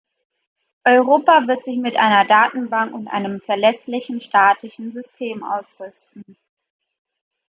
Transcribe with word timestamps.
Europa 0.83 1.43
wird 1.47 1.63
sich 1.63 1.77
mit 1.77 1.95
einer 1.95 2.25
Datenbank 2.25 2.91
und 2.95 3.07
einem 3.07 3.39
verlässlichen 3.39 4.19
statischen 4.19 4.91
System 4.91 5.43
ausrüsten. 5.43 6.23